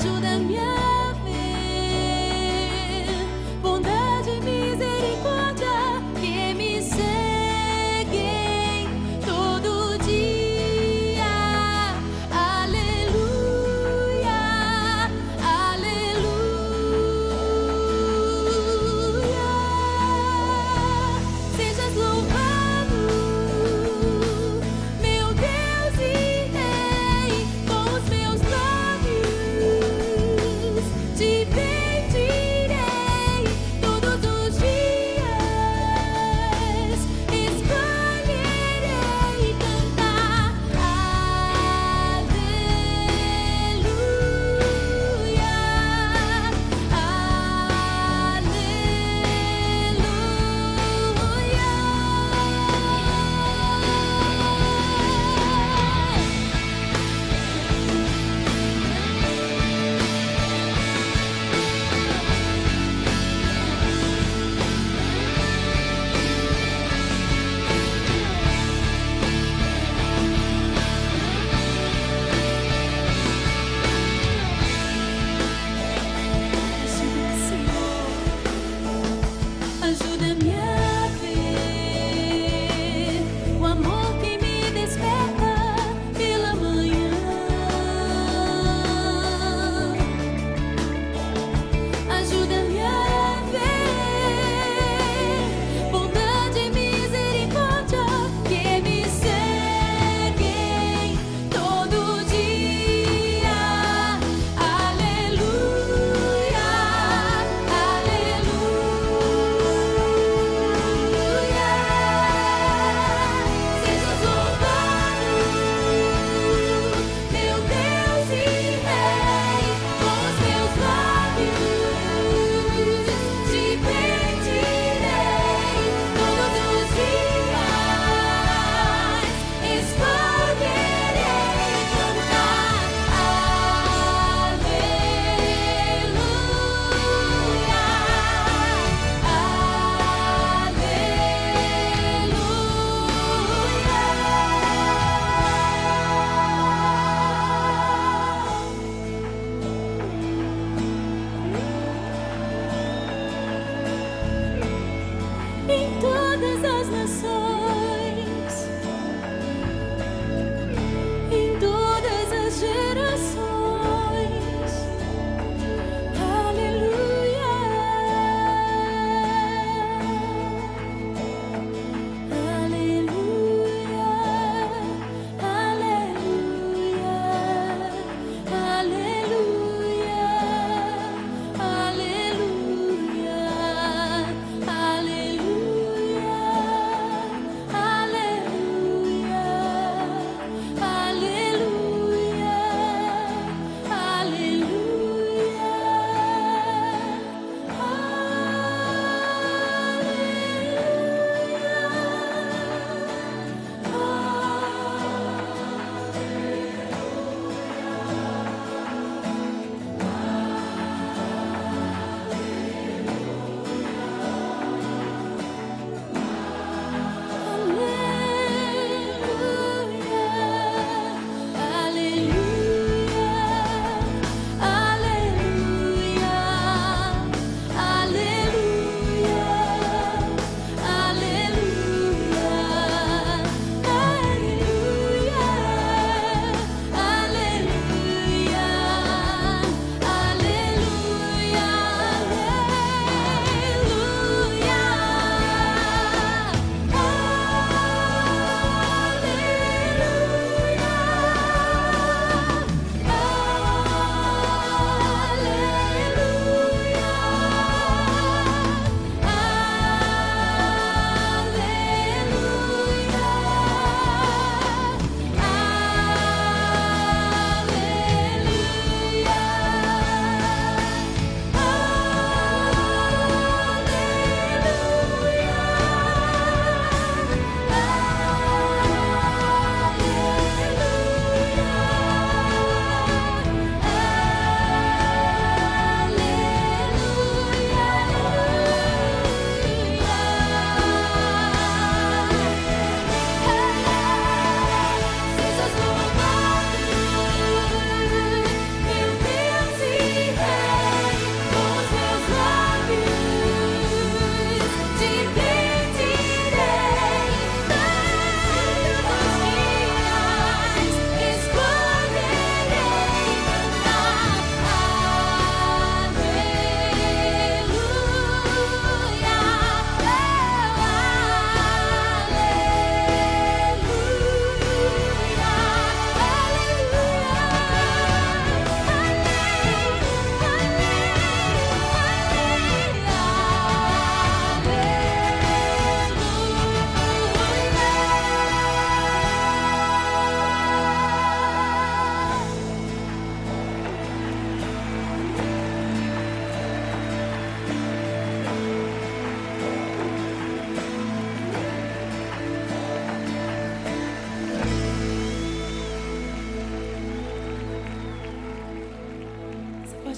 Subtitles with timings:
[0.00, 0.77] 煮的面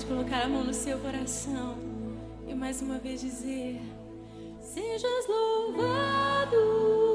[0.00, 1.76] pode colocar a mão no seu coração
[2.46, 3.80] e mais uma vez dizer:
[4.60, 7.09] Sejas louvado.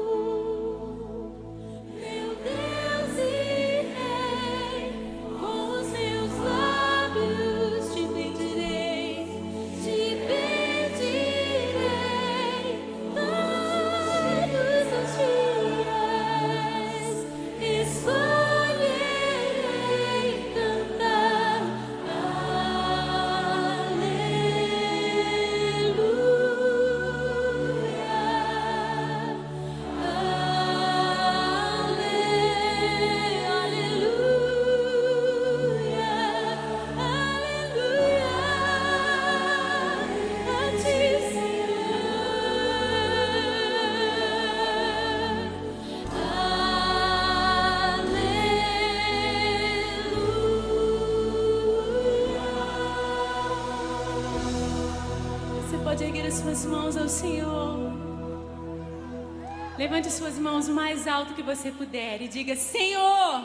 [59.78, 63.44] Levante suas mãos o mais alto que você puder e diga: Senhor, Senhor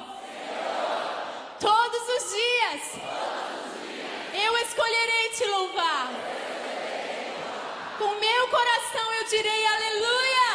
[1.59, 3.05] todos, os dias, todos
[3.59, 6.09] os dias eu escolherei te louvar.
[7.99, 10.49] Com meu coração eu direi aleluia.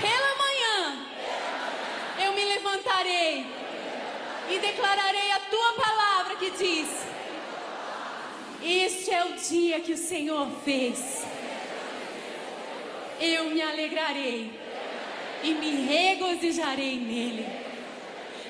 [0.00, 1.06] Pela manhã
[2.24, 3.46] eu me levantarei
[4.48, 6.88] e declararei a tua palavra que diz:
[8.64, 11.22] Este é o dia que o Senhor fez
[13.22, 14.50] eu me alegrarei
[15.44, 17.46] e me regozijarei nele.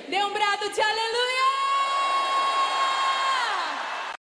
[0.08, 1.21] Dê um brado de aleluia.